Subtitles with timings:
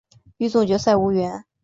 [0.37, 1.45] 与总决赛无缘。